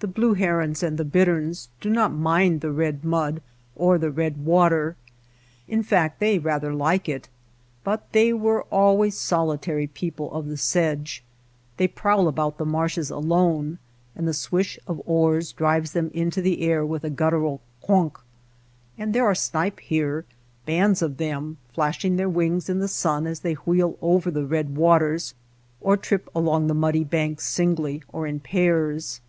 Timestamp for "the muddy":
26.68-27.02